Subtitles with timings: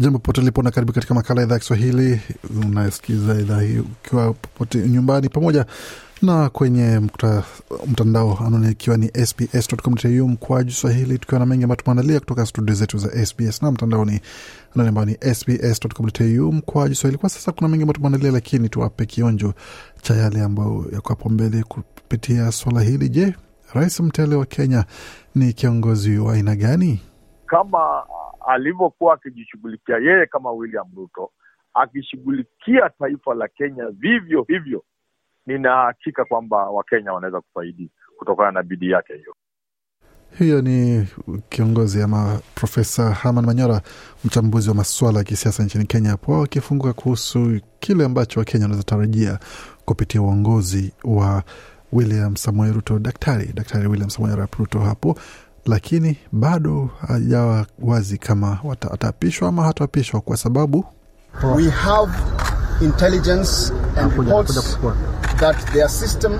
[0.00, 2.20] Jambo popote lipo na karibu katika makala ya idhaa ya Kiswahili.
[2.66, 5.66] Unasikiza idhaa hii ukiwa popote nyumbani, pamoja
[6.22, 7.42] na kwenye mkuta,
[7.86, 12.98] mtandao anaone ikiwa ni sbs.com.au mkwaju swahili, tukiwa na mengi ambayo tumeandalia kutoka studio zetu
[12.98, 14.20] za SBS na mtandaoni
[14.74, 17.18] anaone ambayo ni sbs.com.au mkwaju swahili.
[17.18, 19.54] Kwa sasa kuna mengi ambayo tumeandalia, lakini tuwape kionjo
[20.02, 23.08] cha yale ambayo yako hapo mbele kupitia swala hili.
[23.08, 23.34] Je,
[23.74, 24.84] rais mteule wa Kenya
[25.34, 27.00] ni kiongozi wa aina gani?
[27.50, 28.02] kama
[28.46, 31.30] alivyokuwa akijishughulikia yeye kama William Ruto,
[31.74, 34.84] akishughulikia taifa la Kenya vivyo hivyo,
[35.46, 39.34] nina hakika kwamba Wakenya wanaweza kufaidi kutokana na bidii yake hiyo.
[40.38, 41.08] Hiyo ni
[41.48, 43.82] kiongozi ama Profesa Herman Manyora,
[44.24, 49.38] mchambuzi wa masuala ya kisiasa nchini Kenya, hapo akifunguka kuhusu kile ambacho Wakenya wanaweza tarajia
[49.84, 51.42] kupitia uongozi wa
[51.92, 55.18] William Samoei Ruto, daktari daktari William Samoei Ruto hapo
[55.66, 58.58] lakini bado hajawa wazi kama
[58.92, 60.84] ataapishwa ama hataapishwa kwa sababu
[61.56, 62.12] We have
[62.80, 64.78] intelligence and reports
[65.36, 66.32] that their system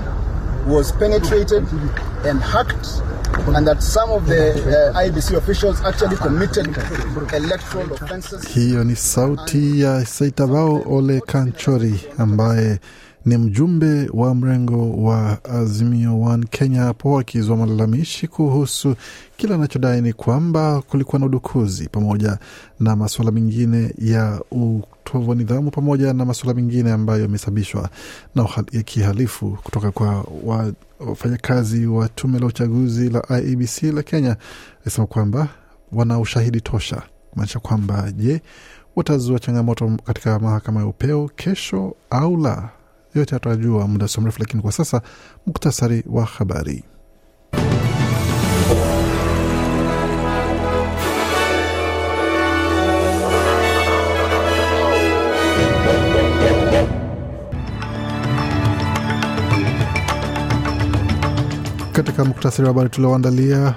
[0.69, 1.63] was penetrated
[2.29, 2.87] and hacked
[3.55, 6.67] and that some of the uh, IBC officials actually committed
[7.33, 8.47] electoral offenses.
[8.47, 12.79] hiyo ni sauti ya Saitabao Ole Kanchori ambaye
[13.25, 18.95] ni mjumbe wa mrengo wa Azimio One Kenya hapo akizua malalamishi kuhusu
[19.37, 22.37] kile anachodai ni kwamba kulikuwa na udukuzi pamoja
[22.79, 27.89] na masuala mengine ya utovu wa nidhamu pamoja na masuala mengine ambayo yamesababishwa
[28.35, 28.43] na
[28.85, 30.25] kihalifu kutoka kwa
[30.99, 34.35] wafanyakazi wa tume la uchaguzi la IEBC la Kenya.
[34.81, 35.47] Alisema kwamba
[35.91, 38.41] wana ushahidi tosha kumaanisha kwamba je,
[38.95, 42.69] watazua changamoto katika mahakama ya upeo kesho au la?
[43.15, 45.01] Yote atajua muda sio mrefu, lakini kwa sasa
[45.47, 46.83] muktasari wa habari.
[61.91, 63.75] Katika muktasari wa habari tulioandalia,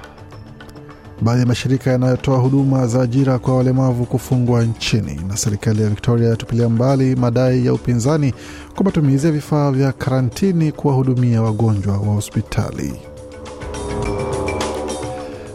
[1.24, 6.28] baadhi ya mashirika yanayotoa huduma za ajira kwa walemavu kufungwa nchini, na serikali ya Victoria
[6.28, 8.34] yatupilia mbali madai ya upinzani
[8.74, 12.94] kwa matumizi ya vifaa vya karantini kuwahudumia wagonjwa wa hospitali.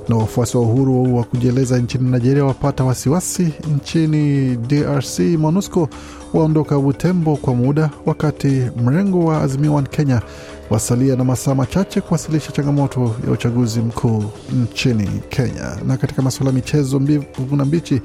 [0.09, 5.20] Na wafuasi wa uhuru wa kujieleza nchini Nigeria wapata wasiwasi nchini DRC.
[5.20, 5.90] MONUSCO
[6.34, 8.47] waondoka Butembo kwa muda, wakati
[8.84, 10.22] mrengo wa Azimio One Kenya
[10.70, 14.24] wasalia na masaa machache kuwasilisha changamoto ya uchaguzi mkuu
[14.64, 15.78] nchini Kenya.
[15.88, 18.02] Na katika masuala ya michezo, mbivu na mbichi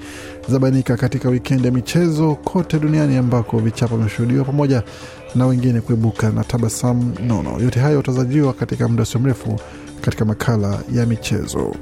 [0.49, 4.83] zabainika katika wikendi ya michezo kote duniani ambako vichapo vimeshuhudiwa pamoja
[5.35, 7.61] na wengine kuibuka na tabasamu nono.
[7.61, 9.61] Yote hayo utazajiwa katika muda usio mrefu
[10.05, 11.75] katika makala ya michezo.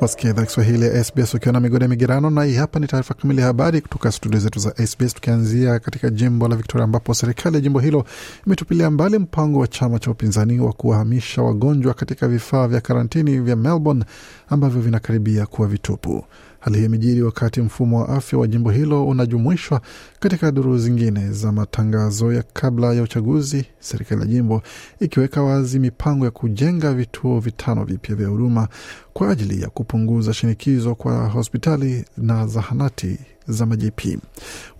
[0.00, 3.40] Wasikia idhaa Kiswahili ya SBS ukiwa na migode migerano, na hii hapa ni taarifa kamili
[3.40, 7.60] ya habari kutoka studio zetu za SBS, tukianzia katika jimbo la Victoria ambapo serikali ya
[7.60, 8.04] jimbo hilo
[8.46, 13.56] imetupilia mbali mpango wa chama cha upinzani wa kuwahamisha wagonjwa katika vifaa vya karantini vya
[13.56, 14.04] Melbourne
[14.48, 16.24] ambavyo vinakaribia kuwa vitupu.
[16.60, 19.80] Hali hii imejiri wakati mfumo wa afya wa jimbo hilo unajumuishwa
[20.20, 24.62] katika duru zingine za matangazo ya kabla ya uchaguzi, serikali ya jimbo
[25.00, 28.68] ikiweka wazi mipango ya kujenga vituo vitano vipya vya huduma
[29.12, 33.18] kwa ajili ya kupunguza shinikizo kwa hospitali na zahanati
[33.50, 34.18] za majipi.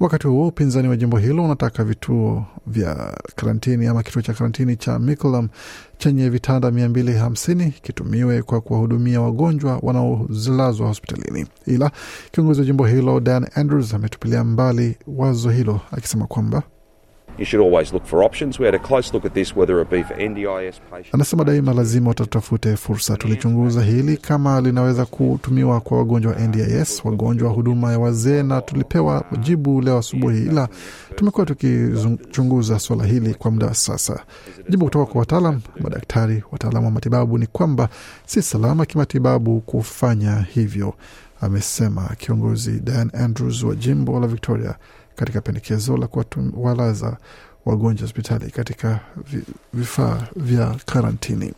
[0.00, 4.98] Wakati huo upinzani wa jimbo hilo unataka vituo vya karantini ama kituo cha karantini cha
[4.98, 5.48] Mikulam
[5.98, 11.46] chenye vitanda mia mbili hamsini kitumiwe kwa kuwahudumia wagonjwa wanaozilazwa hospitalini.
[11.66, 11.90] Ila
[12.32, 16.62] kiongozi wa jimbo hilo Dan Andrews ametupilia mbali wazo hilo akisema kwamba
[21.12, 23.16] Anasema daima lazima utatafute fursa.
[23.16, 28.60] Tulichunguza hili kama linaweza kutumiwa kwa wagonjwa wa NDIS, wagonjwa wa huduma ya wazee, na
[28.60, 30.68] tulipewa jibu leo asubuhi, ila
[31.16, 34.20] tumekuwa tukichunguza suala hili kwa muda sasa.
[34.68, 37.88] Jibu kutoka kwa wataalam, madaktari, wataalam wa matibabu ni kwamba
[38.26, 40.94] si salama kimatibabu kufanya hivyo.
[41.42, 44.74] amesema kiongozi Dan Andrews wa jimbo la Victoria
[45.20, 47.16] katika pendekezo la kuwalaza
[47.66, 49.00] wagonjwa hospitali katika
[49.72, 51.52] vifaa vya karantini.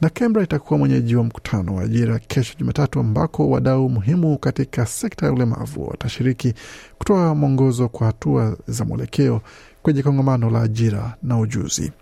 [0.00, 5.26] Na Canberra itakuwa mwenyeji wa mkutano wa ajira kesho Jumatatu, ambako wadau muhimu katika sekta
[5.26, 6.54] ya ulemavu watashiriki
[6.98, 9.40] kutoa mwongozo kwa hatua za mwelekeo
[9.82, 11.92] kwenye kongamano la ajira na ujuzi.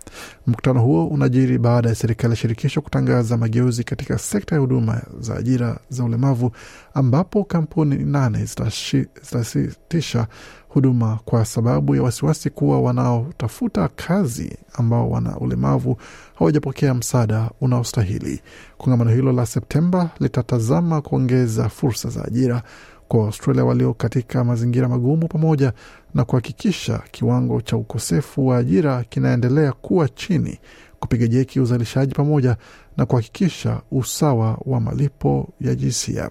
[0.47, 5.37] Mkutano huo unajiri baada ya serikali ya shirikisho kutangaza mageuzi katika sekta ya huduma za
[5.37, 6.53] ajira za ulemavu,
[6.95, 10.27] ambapo kampuni nane zitasitisha
[10.75, 15.97] huduma kwa sababu ya wasiwasi kuwa wanaotafuta kazi ambao wana ulemavu
[16.39, 18.41] hawajapokea msaada unaostahili.
[18.79, 22.63] Kongamano hilo la Septemba litatazama kuongeza fursa za ajira
[23.09, 25.73] kwa Waustralia walio katika mazingira magumu pamoja
[26.15, 30.59] na kuhakikisha kiwango cha ukosefu wa ajira kinaendelea kuwa chini,
[31.03, 32.57] kupiga jeki uzalishaji pamoja
[32.97, 36.31] na kuhakikisha usawa wa malipo ya jinsia.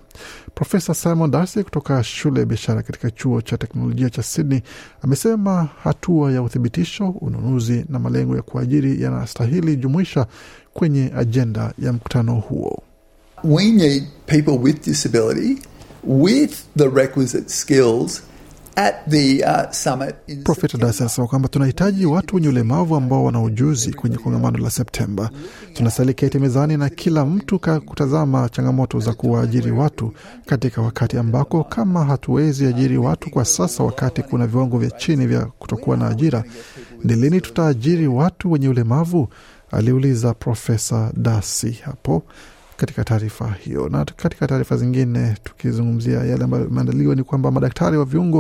[0.56, 4.62] Profesa Simon Darcy kutoka shule ya biashara katika chuo cha teknolojia cha Sydney
[5.02, 10.26] amesema hatua ya uthibitisho, ununuzi na malengo ya kuajiri yanastahili jumuisha
[10.74, 12.84] kwenye ajenda ya mkutano huo.
[13.44, 15.62] We need people with disability
[16.04, 18.24] with the requisite skills
[19.44, 24.18] uh, summit in Profesa Dasi anasema kwamba tunahitaji watu wenye ulemavu ambao wana ujuzi kwenye
[24.18, 25.30] kongamano la Septemba.
[25.74, 30.14] Tunastahili keti mezani na kila mtu ka kutazama changamoto za kuwaajiri watu
[30.46, 35.46] katika wakati ambako kama hatuwezi ajiri watu kwa sasa, wakati kuna viwango vya chini vya
[35.46, 36.44] kutokuwa na ajira,
[37.04, 39.28] ni lini tutaajiri watu wenye ulemavu?
[39.72, 42.24] Aliuliza Profesa Dasi hapo
[42.82, 43.90] katika taarifa hiyo.
[43.90, 48.38] Na katika taarifa zingine, tukizungumzia yale ambayo imeandaliwa, ni kwamba madaktari wa viungo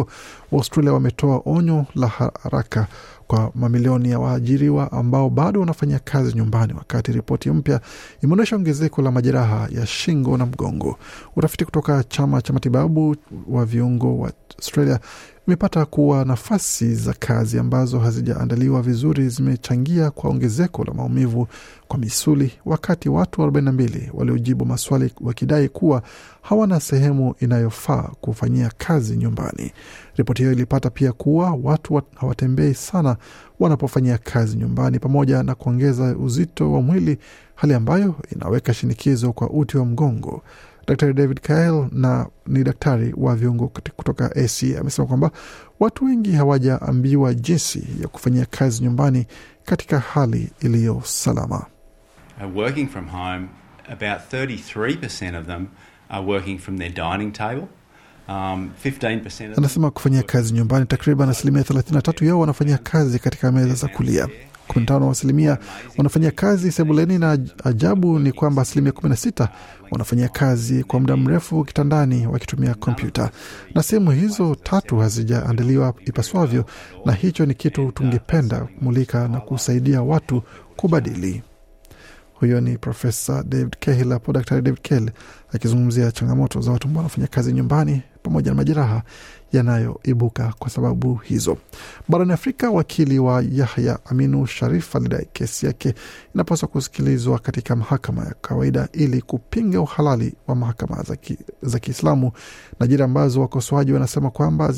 [0.51, 2.87] wa Australia wametoa onyo la haraka
[3.27, 7.81] kwa mamilioni ya waajiriwa ambao bado wanafanya kazi nyumbani, wakati ripoti mpya
[8.23, 10.97] imeonyesha ongezeko la majeraha ya shingo na mgongo.
[11.35, 13.15] Utafiti kutoka chama cha matibabu
[13.47, 14.99] wa viungo wa Australia
[15.47, 21.47] imepata kuwa nafasi za kazi ambazo hazijaandaliwa vizuri zimechangia kwa ongezeko la maumivu
[21.87, 26.01] kwa misuli, wakati watu 42 waliojibu maswali wakidai kuwa
[26.41, 29.71] hawana sehemu inayofaa kufanyia kazi nyumbani.
[30.15, 33.17] Ripoti hiyo ilipata pia kuwa watu hawatembei sana
[33.59, 37.17] wanapofanyia kazi nyumbani, pamoja na kuongeza uzito wa mwili,
[37.55, 40.41] hali ambayo inaweka shinikizo kwa uti wa mgongo.
[40.91, 45.31] Dr David Kael na ni daktari wa viungo kutoka AC amesema kwamba
[45.79, 49.25] watu wengi hawajaambiwa jinsi ya kufanyia kazi nyumbani
[49.65, 51.65] katika hali iliyo salama.
[52.45, 53.47] Uh, working from home,
[53.87, 55.67] about 33% of them
[56.09, 57.67] are working from their dining table.
[58.27, 63.87] Um, 15% Anasema kufanyia kazi nyumbani, takriban asilimia 33 yao wanafanyia kazi katika meza za
[63.87, 64.27] kulia.
[64.69, 65.57] 15 asilimia
[65.97, 69.47] wanafanyia kazi sebuleni, na ajabu ni kwamba asilimia 16
[69.91, 73.29] wanafanyia kazi kwa muda mrefu kitandani wakitumia kompyuta,
[73.75, 76.65] na sehemu hizo tatu hazijaandaliwa ipaswavyo,
[77.05, 80.43] na hicho ni kitu tungependa kumulika na kusaidia watu
[80.75, 81.43] kubadili.
[82.33, 85.11] Huyo ni Profesa David Cahill hapo, Daktari David Cahill
[85.53, 89.01] akizungumzia changamoto za watu ambao wanafanya kazi nyumbani pamoja na majeraha
[89.51, 91.57] yanayoibuka kwa sababu hizo.
[92.07, 95.93] Barani Afrika, wakili wa Yahya Aminu Sharif alidai kesi yake
[96.35, 101.03] inapaswa kusikilizwa katika mahakama ya kawaida ili kupinga uhalali wa mahakama
[101.61, 102.31] za Kiislamu
[102.79, 104.71] na jira ambazo wakosoaji wanasema kwamba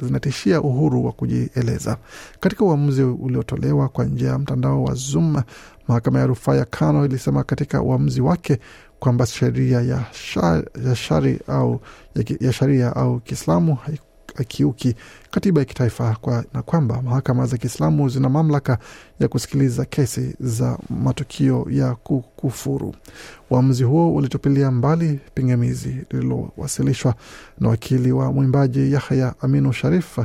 [0.00, 1.96] zinatishia uhuru wa kujieleza.
[2.40, 5.42] Katika uamuzi uliotolewa kwa njia ya mtandao wa Zoom,
[5.88, 8.58] mahakama ya rufaa ya Kano ilisema katika uamuzi wake
[9.00, 11.80] kwamba sheria ya, sha, ya shari au
[12.14, 13.78] ya, ya sharia au Kiislamu
[14.36, 14.94] akiuki
[15.30, 18.78] katiba ya kitaifa kwa, na kwamba mahakama za Kiislamu zina mamlaka
[19.20, 22.94] ya kusikiliza kesi za matukio ya kukufuru.
[23.50, 27.14] Uamuzi huo ulitupilia mbali pingamizi lililowasilishwa
[27.60, 30.18] na wakili wa mwimbaji Yahya Aminu Sharif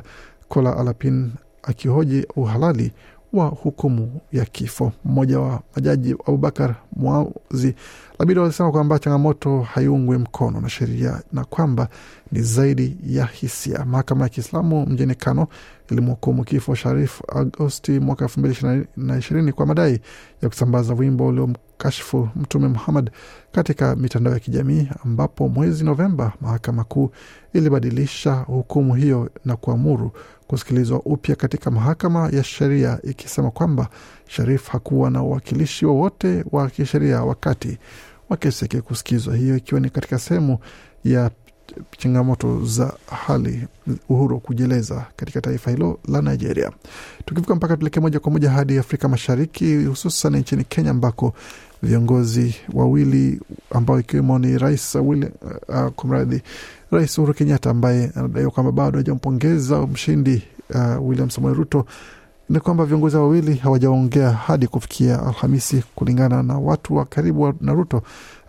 [0.49, 1.31] Kola Alapin
[1.63, 2.91] akihoji uhalali
[3.33, 4.91] wa hukumu ya kifo.
[5.05, 7.75] Mmoja wa majaji Abubakar Mwazi
[8.19, 11.87] labda walisema kwamba changamoto haiungwi mkono na sheria na kwamba
[12.31, 13.85] ni zaidi ya hisia.
[13.85, 15.47] Mahakama ya Kiislamu mjini Kano
[15.91, 19.99] ilimhukumu kifo Sharif Agosti mwaka elfu mbili na ishirini kwa madai
[20.41, 23.11] ya kusambaza wimbo uliomkashifu Mtume Muhammad
[23.51, 27.11] katika mitandao ya kijamii, ambapo mwezi Novemba mahakama kuu
[27.53, 30.11] ilibadilisha hukumu hiyo na kuamuru
[30.53, 33.87] kusikilizwa upya katika mahakama ya sheria ikisema kwamba
[34.27, 37.77] Sharif hakuwa na uwakilishi wowote wa, wa kisheria wakati
[38.29, 40.57] wa kesi yake kusikizwa, hiyo ikiwa ni katika sehemu
[41.03, 41.31] ya
[41.97, 42.93] changamoto za
[43.25, 43.67] hali
[44.09, 46.71] uhuru wa kujieleza katika taifa hilo la Nigeria.
[47.25, 51.33] Tukivuka mpaka tuelekee moja kwa moja hadi Afrika Mashariki, hususan nchini Kenya ambako
[51.83, 53.39] viongozi wawili
[53.71, 55.31] ambao ikiwemo ni rais William,
[55.67, 56.41] uh, kumradhi
[56.91, 60.43] Rais Uhuru Kenyatta ambaye anadaiwa kwamba bado hajampongeza mshindi
[60.75, 61.85] uh, William Samoei Ruto
[62.49, 68.01] ni kwamba viongozi wawili hawajaongea hadi kufikia Alhamisi, kulingana na watu wa karibu na Ruto,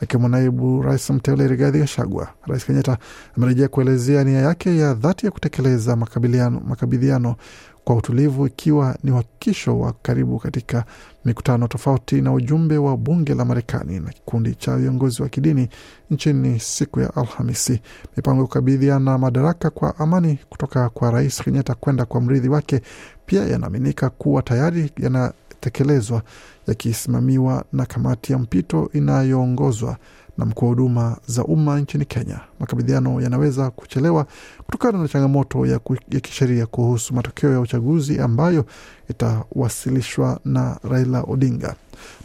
[0.02, 2.28] akiwemo naibu rais mteule Rigathi Gachagua.
[2.46, 2.98] Rais Kenyatta
[3.36, 7.36] amerejea kuelezea nia yake ya dhati ya kutekeleza makabidhiano
[7.84, 10.84] kwa utulivu, ikiwa ni uhakikisho wa karibu katika
[11.24, 15.68] mikutano tofauti na ujumbe wa bunge la Marekani na kikundi cha viongozi wa kidini
[16.10, 17.80] nchini siku ya Alhamisi.
[18.16, 22.80] Mipango ya kukabidhiana madaraka kwa amani kutoka kwa Rais Kenyatta kwenda kwa mrithi wake
[23.26, 26.22] pia yanaaminika kuwa tayari yanatekelezwa,
[26.66, 29.96] yakisimamiwa na kamati ya mpito inayoongozwa
[30.38, 32.40] na mkuu wa huduma za umma nchini Kenya.
[32.60, 34.26] Makabidhiano yanaweza kuchelewa
[34.66, 38.64] kutokana na changamoto ya, ya kisheria kuhusu matokeo ya uchaguzi ambayo
[39.10, 41.74] itawasilishwa na Raila Odinga.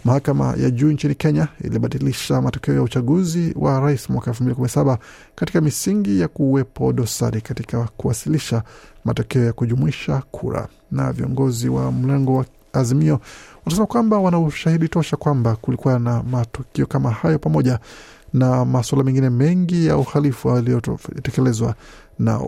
[0.05, 4.65] Mahakama ya juu nchini Kenya ilibatilisha matokeo ya uchaguzi wa rais mwaka elfu mbili kumi
[4.65, 4.97] na saba
[5.35, 8.63] katika misingi ya kuwepo dosari katika kuwasilisha
[9.05, 13.19] matokeo ya kujumuisha kura, na viongozi wa mlengo wa Azimio
[13.65, 17.79] wanasema kwamba wana ushahidi tosha kwamba kulikuwa na matukio kama hayo pamoja
[18.33, 21.75] na masuala mengine mengi ya uhalifu yaliyotekelezwa
[22.19, 22.41] na,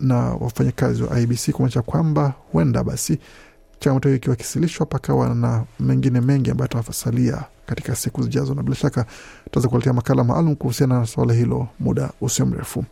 [0.00, 3.18] na wafanyakazi wa IBC kumaanisha kwamba huenda basi
[3.78, 9.06] changamoto hiyo ikiwakisilishwa pakawa na mengine mengi ambayo tunafasalia katika siku zijazo, na bila shaka
[9.44, 12.84] tutaweza kuletea makala maalum kuhusiana na swala hilo muda usio mrefu.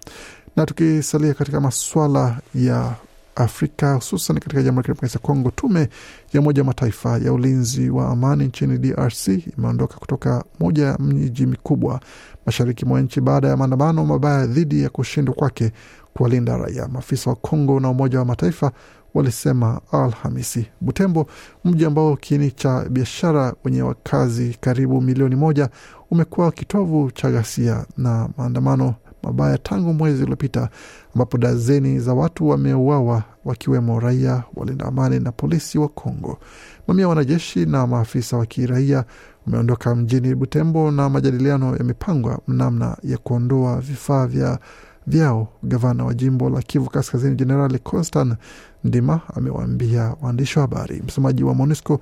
[0.56, 2.94] Na tukisalia katika maswala ya
[3.36, 5.88] Afrika hususan katika Jamhuri ya Kidemokrasia ya Kongo, tume
[6.32, 11.46] ya Umoja wa Mataifa ya ulinzi wa amani nchini DRC imeondoka kutoka moja ya miji
[11.46, 12.00] mikubwa
[12.46, 15.72] mashariki mwa nchi baada ya maandamano mabaya dhidi ya kushindwa kwake
[16.14, 16.88] kuwalinda raia.
[16.88, 18.72] Maafisa wa Kongo na Umoja wa Mataifa
[19.14, 20.66] walisema Alhamisi.
[20.80, 21.26] Butembo,
[21.64, 25.68] mji ambao kiini cha biashara wenye wakazi karibu milioni moja,
[26.10, 30.68] umekuwa kitovu cha ghasia na maandamano mabaya tangu mwezi uliopita
[31.14, 36.38] ambapo dazeni za watu wameuawa wakiwemo raia, walinda amani na polisi wa Kongo.
[36.88, 39.04] Mamia wanajeshi na maafisa wa kiraia
[39.46, 44.58] wameondoka mjini Butembo na majadiliano yamepangwa namna ya kuondoa vifaa vya
[45.06, 45.48] vyao.
[45.62, 48.34] Gavana wa jimbo la Kivu Kaskazini Jenerali Constan
[48.84, 51.02] Ndima amewaambia waandishi wa habari.
[51.06, 52.00] Msemaji wa MONUSCO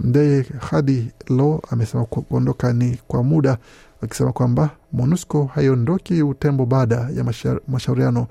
[0.00, 3.58] Ndeye Hadi Lo amesema kuondoka ni kwa muda,
[4.02, 7.24] akisema kwamba MONUSCO haiondoki Utembo baada ya
[7.68, 8.26] mashauriano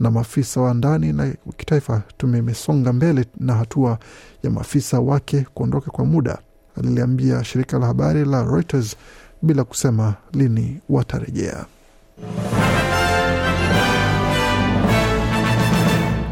[0.00, 2.02] na maafisa wa ndani na kitaifa.
[2.16, 2.42] Tume
[2.92, 3.98] mbele na hatua
[4.42, 6.38] ya maafisa wake kuondoka kwa muda,
[6.78, 8.96] aliliambia shirika la habari la Reuters
[9.42, 11.64] bila kusema lini watarejea.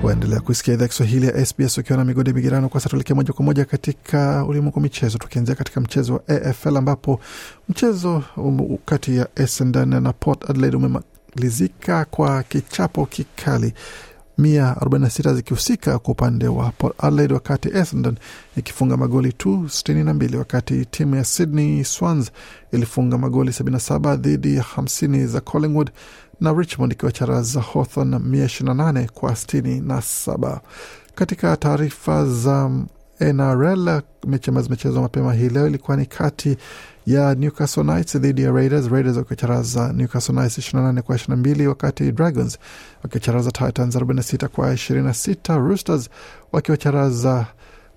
[0.02, 2.68] Waendelea kuisikia idhaa Kiswahili ya SBS ukiwa na migodi migirano.
[2.68, 6.76] Kwa sasa tuelekea moja kwa moja katika ulimwengu wa michezo, tukianzia katika mchezo wa AFL
[6.76, 7.20] ambapo
[7.68, 8.22] mchezo
[8.84, 13.72] kati ya Essendon na Port Adelaide umemalizika kwa kichapo kikali,
[14.38, 18.16] mia 46 zikihusika kwa upande wa Port Adelaide, wakati Essendon
[18.56, 22.30] ikifunga magoli tu 62, wakati timu ya Sydney Swans
[22.72, 25.90] ilifunga magoli 77 dhidi ya 50 za Collingwood
[26.40, 30.60] na Richmond ikiwacharaza Hawthorn mia ishirini na nane kwa sitini na saba.
[31.14, 32.70] Katika taarifa za
[33.20, 36.56] NRL, mechi ambazo zimechezwa mapema hii leo ilikuwa ni kati
[37.08, 42.58] ya Newcastle Knights dhidi ya Raiders, Raiders wakicharaza Newcastle Knights 28 kwa 22, wakati Dragons
[43.02, 46.10] wakicharaza Titans 46 kwa 26, Roosters
[46.52, 47.46] wakiwacharaza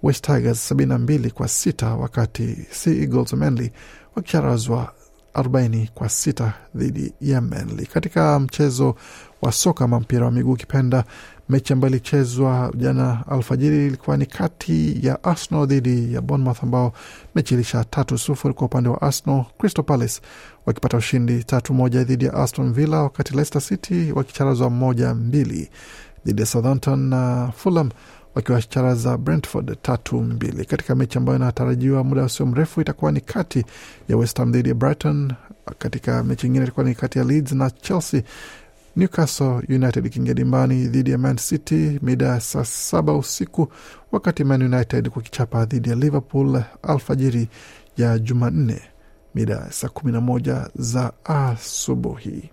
[0.03, 3.71] West Tigers 72 kwa 6, wakati Sea Eagles Manly
[4.15, 4.93] wakicharazwa
[5.33, 7.85] 40 kwa sita dhidi ya Manly.
[7.85, 8.95] Katika mchezo
[9.41, 11.03] wa soka ama mpira wa miguu ukipenda,
[11.49, 16.93] mechi ambayo ilichezwa jana alfajiri ilikuwa ni kati ya Arsenal dhidi ya Bournemouth, ambao
[17.35, 19.45] mechi ilisha tatu sufuri kwa upande wa Arsenal.
[19.57, 20.21] Crystal Palace
[20.65, 25.69] wakipata ushindi tatu moja dhidi ya Aston Villa, wakati Leicester City wakicharazwa moja mbili
[26.25, 27.89] dhidi ya Southampton na Fulham
[28.35, 30.65] wakiwacharaza Brentford tatu mbili.
[30.65, 33.65] Katika mechi ambayo inatarajiwa muda usio mrefu itakuwa ni kati
[34.09, 35.33] ya West Ham dhidi ya Brighton.
[35.77, 38.23] Katika mechi ingine itakuwa ni kati ya Leeds na Chelsea.
[38.95, 43.67] Newcastle United ikiingia dimbani dhidi ya Man City mida ya saa saba usiku,
[44.11, 47.47] wakati Man United kukichapa dhidi ya Liverpool alfajiri
[47.97, 48.81] ya Jumanne
[49.35, 52.49] mida ya saa kumi na moja za asubuhi.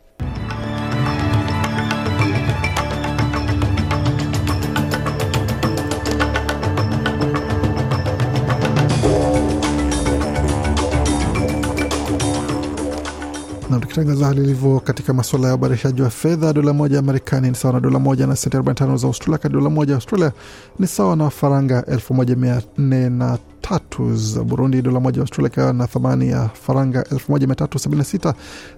[13.68, 17.74] Tukitangaza hali ilivyo katika masuala ya ubadilishaji wa fedha, dola moja ya Marekani ni sawa
[17.74, 20.32] na dola moja na senti 45 za Australia, kati dola moja ya Australia
[20.78, 26.48] ni sawa na faranga 1403 za Burundi, dola moja ya Australia ikiwa na thamani ya
[26.48, 28.34] faranga 1376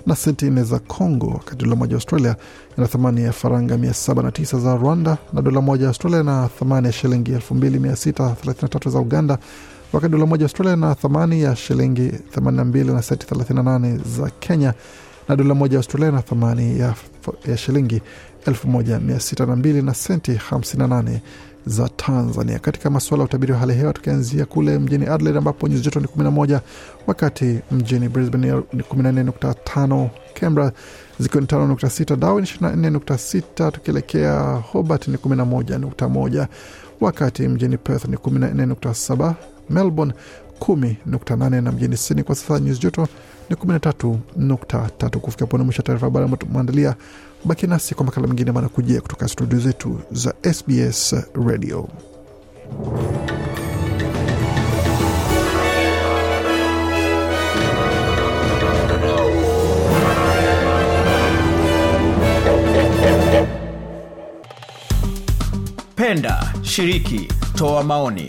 [0.06, 2.36] na senti 4 za Congo, wakati dola moja ya Australia
[2.78, 6.92] ina thamani ya faranga 709 za Rwanda, na dola moja ya Australia na thamani ya
[6.92, 9.38] shilingi 2633 za Uganda
[9.92, 14.74] wakati dola moja Australia na thamani ya shilingi 82 na senti 38 za Kenya,
[15.28, 16.94] na dola moja Australia na thamani ya,
[17.48, 18.02] ya shilingi
[18.46, 21.18] 1602 na senti 58
[21.66, 22.58] za Tanzania.
[22.58, 26.06] Katika masuala ya utabiri wa hali hewa, tukianzia kule mjini Adelaide ambapo nyuzi joto ni
[26.06, 26.60] 11,
[27.06, 30.08] wakati mjini Brisbane ni 14.5,
[30.40, 30.72] Canberra
[31.18, 34.40] zikiwa ni 5.6, Darwin 24.6, tukielekea
[34.72, 36.46] Hobart ni 11.1,
[37.00, 39.34] wakati mjini Perth ni 14.7
[39.70, 40.14] Melbourne
[40.60, 43.08] 10.8 na mjini Sydney kwa sasa nyuzi joto
[43.50, 45.18] ni 13.3.
[45.18, 46.94] Kufikia pone mwisho taarifa habari ambayo tumeandalia.
[47.44, 51.14] Baki nasi kwa makala mengine manakujia kutoka studio zetu za SBS
[51.46, 51.88] Radio.
[65.96, 68.28] Penda, shiriki, toa maoni.